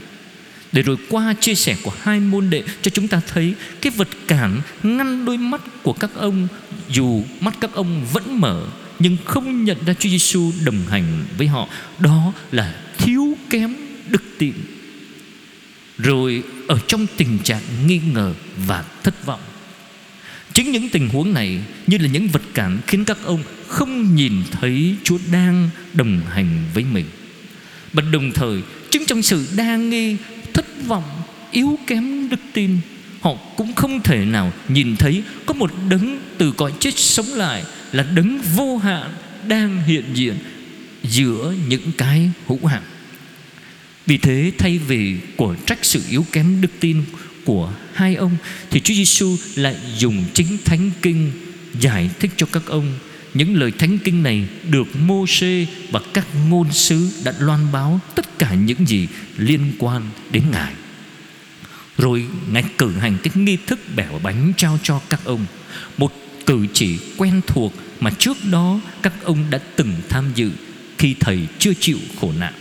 để 0.73 0.83
rồi 0.83 0.97
qua 1.09 1.35
chia 1.41 1.55
sẻ 1.55 1.77
của 1.83 1.93
hai 2.03 2.21
môn 2.21 2.51
đệ 2.51 2.63
cho 2.83 2.91
chúng 2.91 3.09
ta 3.09 3.21
thấy 3.27 3.55
cái 3.81 3.93
vật 3.97 4.09
cản 4.29 4.61
ngăn 4.83 5.25
đôi 5.25 5.39
mắt 5.39 5.61
của 5.83 5.93
các 5.93 6.11
ông, 6.15 6.49
dù 6.89 7.25
mắt 7.41 7.55
các 7.61 7.73
ông 7.73 8.07
vẫn 8.13 8.41
mở 8.41 8.67
nhưng 9.03 9.17
không 9.25 9.65
nhận 9.65 9.79
ra 9.87 9.95
Chúa 9.95 10.09
Giêsu 10.09 10.53
đồng 10.65 10.87
hành 10.89 11.25
với 11.39 11.47
họ. 11.47 11.69
Đó 11.99 12.33
là 12.53 12.75
thiếu 12.99 13.37
kém 13.51 13.75
đức 14.09 14.23
tin. 14.39 14.53
Rồi 15.99 16.43
ở 16.69 16.79
trong 16.89 17.07
tình 17.17 17.39
trạng 17.39 17.63
nghi 17.87 18.01
ngờ 18.13 18.35
và 18.67 18.85
thất 19.03 19.27
vọng. 19.27 19.41
Chính 20.55 20.73
những 20.73 20.89
tình 20.89 21.09
huống 21.09 21.35
này 21.35 21.59
như 21.87 21.99
là 21.99 22.09
những 22.09 22.29
vật 22.29 22.43
cản 22.55 22.79
khiến 22.87 23.05
các 23.05 23.19
ông 23.25 23.43
không 23.69 24.15
nhìn 24.15 24.33
thấy 24.51 24.97
Chúa 25.05 25.19
đang 25.33 25.71
đồng 25.95 26.21
hành 26.31 26.65
với 26.75 26.85
mình. 26.93 27.07
Và 27.93 28.03
đồng 28.13 28.33
thời 28.33 28.63
chứng 28.91 29.07
trong 29.07 29.23
sự 29.23 29.47
đa 29.57 29.77
nghi, 29.77 30.17
thất 30.55 30.67
vọng, 30.87 31.23
yếu 31.51 31.79
kém 31.87 32.29
đức 32.29 32.41
tin, 32.53 32.79
họ 33.21 33.35
cũng 33.57 33.73
không 33.75 34.03
thể 34.03 34.25
nào 34.25 34.53
nhìn 34.69 34.97
thấy 34.97 35.23
có 35.47 35.55
một 35.55 35.71
đấng 35.91 36.21
từ 36.39 36.53
cõi 36.53 36.73
chết 36.81 36.99
sống 36.99 37.27
lại 37.27 37.65
là 37.93 38.03
đấng 38.03 38.41
vô 38.57 38.77
hạn 38.77 39.13
đang 39.49 39.83
hiện 39.83 40.05
diện 40.15 40.35
giữa 41.03 41.55
những 41.69 41.93
cái 41.99 42.31
hữu 42.47 42.67
hạn 42.67 42.83
vì 44.07 44.19
thế, 44.19 44.53
thay 44.59 44.79
vì 44.79 45.17
của 45.37 45.57
trách 45.67 45.79
sự 45.83 46.03
yếu 46.11 46.27
kém 46.33 46.61
đức 46.61 46.69
tin 46.81 47.05
của 47.45 47.73
hai 47.95 48.15
ông, 48.15 48.37
thì 48.71 48.81
Chúa 48.81 48.95
Giêsu 48.95 49.37
lại 49.57 49.77
dùng 49.99 50.25
chính 50.35 50.59
thánh 50.65 50.91
kinh 51.03 51.31
giải 51.81 52.11
thích 52.19 52.31
cho 52.37 52.47
các 52.53 52.63
ông 52.67 52.99
những 53.35 53.57
lời 53.57 53.73
thánh 53.79 53.99
kinh 53.99 54.23
này 54.23 54.49
được 54.71 54.97
mô 54.97 55.25
và 55.91 56.01
các 56.15 56.27
ngôn 56.49 56.73
sứ 56.73 57.11
đã 57.25 57.35
loan 57.39 57.73
báo 57.73 58.01
tất 58.15 58.39
cả 58.39 58.55
những 58.55 58.89
gì 58.89 59.09
liên 59.37 59.73
quan 59.79 60.03
đến 60.31 60.43
Ngài. 60.53 60.73
Rồi 61.99 62.27
Ngài 62.53 62.65
cử 62.79 62.91
hành 62.91 63.19
cái 63.23 63.33
nghi 63.35 63.57
thức 63.67 63.79
bẻo 63.97 64.21
bánh 64.23 64.53
trao 64.57 64.79
cho 64.83 65.01
các 65.09 65.21
ông, 65.25 65.47
Một 65.99 66.22
cử 66.47 66.67
chỉ 66.73 66.99
quen 67.17 67.41
thuộc 67.47 67.73
mà 68.01 68.11
trước 68.19 68.37
đó 68.51 68.81
các 69.03 69.13
ông 69.25 69.51
đã 69.51 69.59
từng 69.77 69.95
tham 70.09 70.33
dự 70.35 70.51
Khi 70.99 71.15
Thầy 71.21 71.47
chưa 71.59 71.73
chịu 71.81 71.99
khổ 72.21 72.33
nạn 72.39 72.55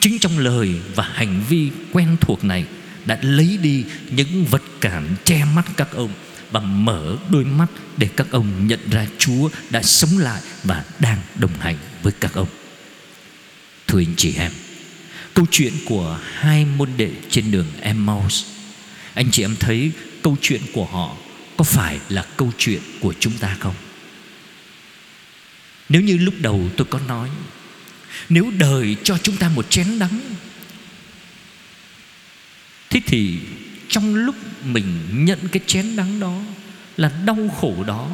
Chính 0.00 0.18
trong 0.18 0.38
lời 0.38 0.74
và 0.94 1.04
hành 1.14 1.42
vi 1.48 1.70
quen 1.92 2.16
thuộc 2.20 2.44
này 2.44 2.64
Đã 3.06 3.18
lấy 3.22 3.58
đi 3.62 3.84
những 4.10 4.44
vật 4.44 4.62
cản 4.80 5.14
che 5.24 5.44
mắt 5.54 5.64
các 5.76 5.88
ông 5.92 6.10
và 6.50 6.60
mở 6.60 7.16
đôi 7.30 7.44
mắt 7.44 7.66
để 7.96 8.08
các 8.16 8.26
ông 8.30 8.66
nhận 8.66 8.80
ra 8.90 9.06
Chúa 9.18 9.48
đã 9.70 9.82
sống 9.82 10.18
lại 10.18 10.40
và 10.64 10.84
đang 10.98 11.18
đồng 11.34 11.58
hành 11.58 11.76
với 12.02 12.12
các 12.20 12.34
ông. 12.34 12.48
Thưa 13.86 14.00
anh 14.00 14.14
chị 14.16 14.34
em, 14.38 14.52
câu 15.34 15.46
chuyện 15.50 15.72
của 15.84 16.20
hai 16.32 16.64
môn 16.64 16.88
đệ 16.96 17.10
trên 17.30 17.50
đường 17.50 17.66
Emmaus, 17.80 18.44
anh 19.14 19.30
chị 19.30 19.44
em 19.44 19.56
thấy 19.60 19.90
câu 20.22 20.36
chuyện 20.40 20.60
của 20.72 20.84
họ 20.84 21.16
có 21.56 21.64
phải 21.64 22.00
là 22.08 22.26
câu 22.36 22.52
chuyện 22.58 22.80
của 23.00 23.14
chúng 23.20 23.32
ta 23.38 23.56
không? 23.60 23.74
Nếu 25.88 26.02
như 26.02 26.16
lúc 26.16 26.34
đầu 26.38 26.68
tôi 26.76 26.86
có 26.90 26.98
nói, 26.98 27.30
Nếu 28.28 28.50
đời 28.58 28.96
cho 29.02 29.18
chúng 29.18 29.36
ta 29.36 29.48
một 29.48 29.70
chén 29.70 29.98
đắng, 29.98 30.20
Thế 32.90 33.00
thì 33.06 33.38
trong 33.88 34.14
lúc 34.14 34.34
mình 34.64 35.00
nhận 35.24 35.38
cái 35.52 35.60
chén 35.66 35.96
đắng 35.96 36.20
đó 36.20 36.40
là 36.96 37.12
đau 37.26 37.48
khổ 37.60 37.84
đó, 37.86 38.10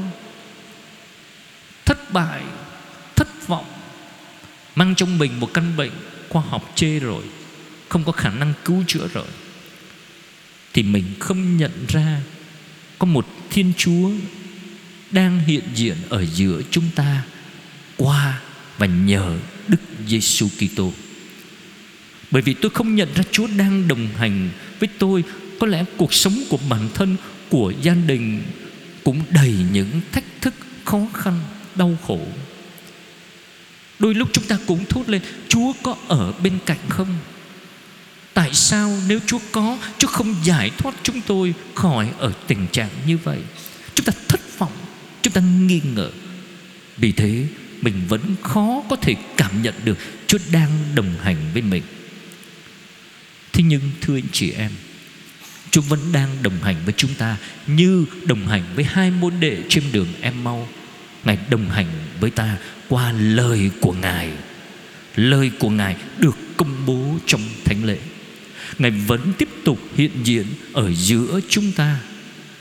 thất 1.85 2.13
bại, 2.13 2.43
thất 3.17 3.47
vọng, 3.47 3.67
mang 4.75 4.95
trong 4.95 5.19
mình 5.19 5.41
một 5.41 5.51
căn 5.55 5.77
bệnh 5.77 5.93
khoa 6.29 6.43
học 6.43 6.73
chê 6.75 6.99
rồi, 6.99 7.25
không 7.89 8.05
có 8.05 8.13
khả 8.13 8.31
năng 8.31 8.55
cứu 8.65 8.85
chữa 8.87 9.09
rồi, 9.13 9.27
thì 10.73 10.83
mình 10.83 11.05
không 11.21 11.57
nhận 11.57 11.87
ra 11.89 12.21
có 13.03 13.07
một 13.07 13.27
thiên 13.51 13.73
chúa 13.77 14.11
đang 15.11 15.41
hiện 15.47 15.63
diện 15.75 15.97
ở 16.09 16.25
giữa 16.35 16.61
chúng 16.71 16.85
ta 16.95 17.23
qua 17.97 18.41
và 18.79 18.87
nhờ 18.87 19.39
đức 19.69 19.81
giêsu 20.09 20.49
kitô. 20.59 20.93
Bởi 22.31 22.43
vì 22.43 22.55
tôi 22.55 22.71
không 22.71 22.95
nhận 22.95 23.09
ra 23.15 23.23
chúa 23.33 23.47
đang 23.57 23.89
đồng 23.89 24.09
hành 24.17 24.51
với 24.81 24.89
tôi, 24.99 25.25
có 25.61 25.67
lẽ 25.67 25.85
cuộc 25.97 26.15
sống 26.15 26.43
của 26.51 26.59
bản 26.69 26.89
thân, 26.95 27.17
của 27.51 27.73
gia 27.83 27.95
đình 27.95 28.43
cũng 29.05 29.23
đầy 29.31 29.55
những 29.73 30.01
thách 30.13 30.41
thức, 30.41 30.55
khó 30.85 31.07
khăn, 31.15 31.41
đau 31.75 31.99
khổ. 32.07 32.21
Đôi 33.99 34.15
lúc 34.15 34.29
chúng 34.33 34.45
ta 34.45 34.59
cũng 34.67 34.85
thốt 34.85 35.09
lên, 35.09 35.23
chúa 35.49 35.73
có 35.83 35.97
ở 36.09 36.33
bên 36.33 36.59
cạnh 36.67 36.81
không? 36.89 37.15
Tại 38.35 38.55
sao 38.55 38.99
nếu 39.09 39.19
chúa 39.27 39.39
có, 39.53 39.79
chúa 39.99 40.09
không 40.09 40.35
giải 40.45 40.71
thoát 40.79 40.95
chúng 41.03 41.21
tôi 41.21 41.55
khỏi 41.75 42.09
ở 42.19 42.33
tình 42.47 42.67
trạng 42.73 42.91
như 43.07 43.19
vậy? 43.19 43.39
Chúng 43.95 44.07
ta 44.07 44.13
thất 44.29 44.41
vọng, 44.59 44.73
chúng 45.23 45.33
ta 45.33 45.41
nghi 45.41 45.81
ngờ. 45.95 46.11
Vì 46.97 47.13
thế, 47.13 47.47
mình 47.81 47.95
vẫn 48.09 48.21
khó 48.43 48.83
có 48.91 48.97
thể 48.97 49.15
cảm 49.37 49.63
nhận 49.63 49.75
được 49.85 49.99
chúa 50.27 50.39
đang 50.53 50.71
đồng 50.95 51.15
hành 51.23 51.37
với 51.53 51.63
mình. 51.63 51.83
Thế 53.53 53.65
nhưng, 53.65 53.81
thưa 54.01 54.17
anh 54.17 54.29
chị 54.33 54.51
em, 54.51 54.71
Chúa 55.71 55.81
vẫn 55.81 56.01
đang 56.13 56.29
đồng 56.43 56.61
hành 56.63 56.77
với 56.85 56.95
chúng 56.97 57.15
ta 57.15 57.37
Như 57.67 58.05
đồng 58.25 58.47
hành 58.49 58.63
với 58.75 58.85
hai 58.85 59.11
môn 59.11 59.33
đệ 59.41 59.59
trên 59.69 59.85
đường 59.93 60.09
em 60.21 60.45
mau. 60.45 60.69
Ngài 61.25 61.39
đồng 61.51 61.71
hành 61.71 61.87
với 62.21 62.31
ta 62.31 62.57
qua 62.89 63.13
lời 63.13 63.71
của 63.81 63.93
Ngài. 63.93 64.31
Lời 65.17 65.51
của 65.59 65.71
Ngài 65.71 65.97
được 66.19 66.39
công 66.57 66.87
bố 66.87 67.19
trong 67.27 67.41
thánh 67.65 67.85
lễ. 67.85 67.99
Ngài 68.79 68.91
vẫn 68.91 69.33
tiếp 69.39 69.49
tục 69.65 69.81
hiện 69.97 70.11
diện 70.25 70.47
ở 70.73 70.93
giữa 70.93 71.41
chúng 71.49 71.73
ta. 71.73 71.99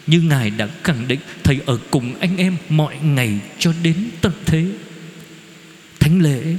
Như 0.07 0.21
Ngài 0.21 0.49
đã 0.49 0.67
khẳng 0.83 1.07
định, 1.07 1.19
Thầy 1.43 1.59
ở 1.65 1.77
cùng 1.91 2.15
anh 2.19 2.37
em 2.37 2.57
mọi 2.69 2.95
ngày 2.99 3.39
cho 3.59 3.73
đến 3.83 4.09
tận 4.21 4.33
thế. 4.45 4.65
Thánh 5.99 6.21
lễ 6.21 6.55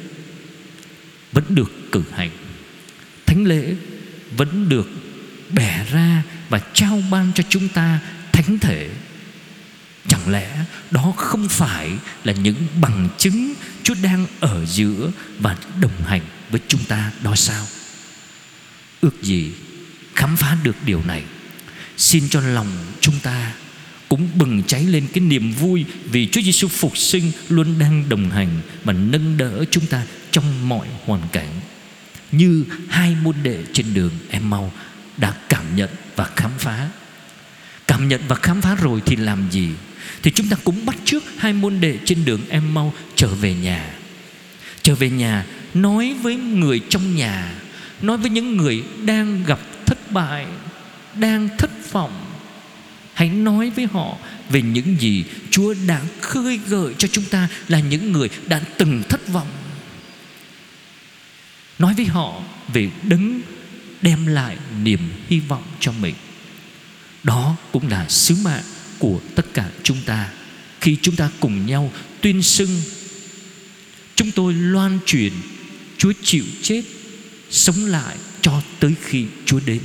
vẫn 1.32 1.44
được 1.48 1.72
cử 1.92 2.02
hành. 2.12 2.30
Thánh 3.26 3.44
lễ 3.44 3.74
vẫn 4.36 4.68
được 4.68 4.90
bẻ 5.50 5.86
ra 5.92 6.22
và 6.48 6.60
trao 6.74 7.02
ban 7.10 7.32
cho 7.34 7.44
chúng 7.48 7.68
ta 7.68 8.00
thánh 8.32 8.58
thể. 8.58 8.90
Chẳng 10.08 10.28
lẽ 10.28 10.64
đó 10.90 11.12
không 11.16 11.48
phải 11.48 11.90
là 12.24 12.32
những 12.32 12.56
bằng 12.80 13.08
chứng 13.18 13.54
Chúa 13.82 13.94
đang 14.02 14.26
ở 14.40 14.66
giữa 14.66 15.10
và 15.38 15.56
đồng 15.80 16.02
hành 16.06 16.20
với 16.50 16.60
chúng 16.68 16.84
ta 16.84 17.12
đó 17.22 17.34
sao? 17.36 17.66
Ước 19.02 19.22
gì 19.22 19.52
khám 20.14 20.36
phá 20.36 20.56
được 20.62 20.76
điều 20.86 21.02
này. 21.06 21.22
Xin 21.96 22.28
cho 22.28 22.40
lòng 22.40 22.66
chúng 23.00 23.18
ta 23.22 23.52
cũng 24.08 24.28
bừng 24.34 24.62
cháy 24.62 24.84
lên 24.84 25.06
cái 25.12 25.20
niềm 25.20 25.52
vui 25.52 25.84
vì 26.04 26.28
Chúa 26.32 26.40
Giêsu 26.40 26.68
phục 26.68 26.98
sinh 26.98 27.32
luôn 27.48 27.78
đang 27.78 28.08
đồng 28.08 28.30
hành 28.30 28.60
và 28.84 28.92
nâng 28.92 29.36
đỡ 29.36 29.64
chúng 29.70 29.86
ta 29.86 30.06
trong 30.30 30.68
mọi 30.68 30.88
hoàn 31.04 31.22
cảnh. 31.32 31.60
Như 32.32 32.64
hai 32.88 33.16
môn 33.22 33.36
đệ 33.42 33.58
trên 33.72 33.94
đường, 33.94 34.10
em 34.30 34.50
mau 34.50 34.72
đã 35.16 35.34
cảm 35.48 35.76
nhận 35.76 35.90
và 36.16 36.30
khám 36.36 36.50
phá. 36.58 36.88
Cảm 37.86 38.08
nhận 38.08 38.20
và 38.28 38.36
khám 38.36 38.62
phá 38.62 38.74
rồi 38.74 39.02
thì 39.06 39.16
làm 39.16 39.50
gì? 39.50 39.68
Thì 40.22 40.30
chúng 40.30 40.48
ta 40.48 40.56
cũng 40.64 40.86
bắt 40.86 40.96
trước 41.04 41.24
hai 41.36 41.52
môn 41.52 41.80
đệ 41.80 41.98
trên 42.04 42.24
đường, 42.24 42.40
em 42.48 42.74
mau 42.74 42.94
trở 43.16 43.28
về 43.28 43.54
nhà. 43.54 43.94
Trở 44.82 44.94
về 44.94 45.10
nhà 45.10 45.46
nói 45.74 46.14
với 46.22 46.36
người 46.36 46.80
trong 46.88 47.16
nhà 47.16 47.54
nói 48.02 48.16
với 48.16 48.30
những 48.30 48.56
người 48.56 48.84
đang 49.04 49.44
gặp 49.44 49.60
thất 49.86 50.12
bại, 50.12 50.46
đang 51.14 51.48
thất 51.58 51.92
vọng, 51.92 52.24
hãy 53.14 53.28
nói 53.28 53.70
với 53.70 53.86
họ 53.92 54.18
về 54.50 54.62
những 54.62 54.96
gì 55.00 55.24
chúa 55.50 55.74
đã 55.86 56.00
khơi 56.20 56.60
gợi 56.68 56.94
cho 56.98 57.08
chúng 57.08 57.24
ta 57.24 57.48
là 57.68 57.80
những 57.80 58.12
người 58.12 58.30
đã 58.46 58.60
từng 58.78 59.02
thất 59.08 59.28
vọng. 59.28 59.48
Nói 61.78 61.94
với 61.94 62.06
họ 62.06 62.42
về 62.72 62.90
đấng 63.02 63.40
đem 64.02 64.26
lại 64.26 64.56
niềm 64.82 65.00
hy 65.28 65.40
vọng 65.40 65.62
cho 65.80 65.92
mình. 65.92 66.14
Đó 67.22 67.56
cũng 67.72 67.88
là 67.88 68.08
sứ 68.08 68.36
mạng 68.44 68.62
của 68.98 69.20
tất 69.34 69.46
cả 69.54 69.70
chúng 69.82 69.98
ta. 70.06 70.28
Khi 70.80 70.96
chúng 71.02 71.16
ta 71.16 71.30
cùng 71.40 71.66
nhau 71.66 71.92
tuyên 72.20 72.42
xưng, 72.42 72.80
chúng 74.14 74.30
tôi 74.30 74.54
loan 74.54 74.98
truyền 75.06 75.32
chúa 75.98 76.12
chịu 76.22 76.44
chết 76.62 76.82
sống 77.52 77.84
lại 77.84 78.16
cho 78.40 78.62
tới 78.80 78.94
khi 79.02 79.26
chúa 79.44 79.60
đến 79.66 79.80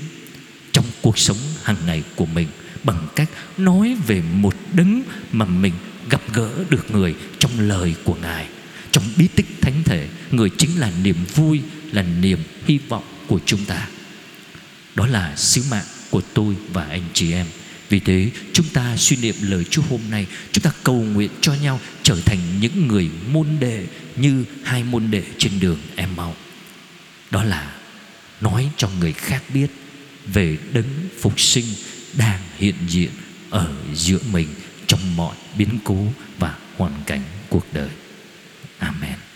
trong 0.71 0.85
cuộc 1.01 1.17
sống 1.17 1.37
hàng 1.63 1.77
ngày 1.85 2.03
của 2.15 2.25
mình, 2.25 2.47
bằng 2.83 3.07
cách 3.15 3.29
nói 3.57 3.95
về 4.07 4.21
một 4.33 4.55
đấng 4.73 5.03
mà 5.31 5.45
mình 5.45 5.73
gặp 6.09 6.21
gỡ 6.33 6.49
được 6.69 6.91
người 6.91 7.15
trong 7.39 7.59
lời 7.59 7.95
của 8.03 8.15
ngài. 8.21 8.47
Trong 8.91 9.03
bí 9.17 9.27
tích 9.27 9.45
thánh 9.61 9.83
thể, 9.85 10.07
người 10.31 10.49
chính 10.57 10.79
là 10.79 10.91
niềm 11.03 11.15
vui, 11.35 11.61
là 11.91 12.05
niềm 12.21 12.39
hy 12.65 12.79
vọng 12.89 13.03
của 13.27 13.39
chúng 13.45 13.65
ta. 13.65 13.87
Đó 14.95 15.07
là 15.07 15.35
sứ 15.35 15.63
mạng 15.71 15.85
của 16.09 16.21
tôi 16.33 16.55
và 16.73 16.83
anh 16.83 17.03
chị 17.13 17.33
em. 17.33 17.45
Vì 17.89 17.99
thế, 17.99 18.29
chúng 18.53 18.65
ta 18.73 18.97
suy 18.97 19.15
niệm 19.15 19.35
lời 19.41 19.63
Chúa 19.69 19.81
hôm 19.89 20.01
nay. 20.09 20.25
Chúng 20.51 20.61
ta 20.61 20.71
cầu 20.83 20.95
nguyện 20.95 21.29
cho 21.41 21.53
nhau 21.53 21.79
Trở 22.03 22.21
thành 22.25 22.39
những 22.59 22.87
người 22.87 23.09
môn 23.31 23.47
đệ 23.59 23.85
Như 24.15 24.43
hai 24.63 24.83
môn 24.83 25.11
đệ 25.11 25.23
trên 25.37 25.59
đường 25.59 25.77
em 25.95 26.15
mau. 26.15 26.35
Đó 27.31 27.43
là 27.43 27.73
Nói 28.41 28.69
cho 28.77 28.89
người 28.99 29.13
khác 29.13 29.43
biết 29.53 29.67
Về 30.25 30.57
đấng 30.73 31.09
phục 31.21 31.39
sinh 31.39 31.65
Đang 32.13 32.39
hiện 32.57 32.75
diện 32.87 33.11
Ở 33.49 33.73
giữa 33.93 34.19
mình 34.31 34.47
Trong 34.87 35.15
mọi 35.15 35.35
biến 35.57 35.79
cố 35.83 36.07
và 36.39 36.57
hoàn 36.77 37.03
cảnh 37.05 37.21
cuộc 37.49 37.65
đời. 37.73 37.89
Amen. 38.79 39.26